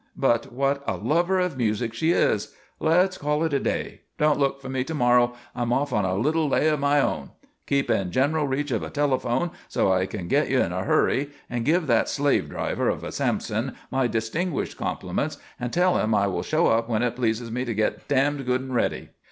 But 0.17 0.51
what 0.51 0.81
a 0.87 0.97
lover 0.97 1.37
of 1.39 1.57
music 1.57 1.93
she 1.93 2.09
is! 2.11 2.55
Let's 2.79 3.19
call 3.19 3.43
it 3.43 3.53
a 3.53 3.59
day. 3.59 4.01
Don't 4.17 4.39
look 4.39 4.59
for 4.59 4.67
me 4.67 4.83
to 4.83 4.95
morrow. 4.95 5.33
I'm 5.53 5.71
off 5.71 5.93
on 5.93 6.05
a 6.05 6.15
little 6.15 6.49
lay 6.49 6.67
of 6.69 6.79
my 6.79 6.99
own. 6.99 7.29
Keep 7.67 7.91
in 7.91 8.09
general 8.11 8.47
reach 8.47 8.71
of 8.71 8.81
a 8.81 8.89
telephone 8.89 9.51
so 9.69 9.93
I 9.93 10.07
can 10.07 10.27
get 10.27 10.49
you 10.49 10.59
in 10.59 10.71
a 10.71 10.85
hurry 10.85 11.29
and 11.51 11.63
give 11.65 11.85
that 11.85 12.09
slavedriver 12.09 12.89
of 12.89 13.03
a 13.03 13.11
Sampson 13.11 13.75
my 13.91 14.07
distinguished 14.07 14.75
compliments 14.75 15.37
and 15.59 15.71
tell 15.71 15.99
him 15.99 16.15
I 16.15 16.25
will 16.25 16.41
show 16.41 16.65
up 16.65 16.89
when 16.89 17.03
it 17.03 17.15
pleases 17.15 17.51
me 17.51 17.63
to 17.63 17.75
get 17.75 18.07
d 18.07 18.43
good 18.43 18.61
and 18.61 18.73
ready." 18.73 19.09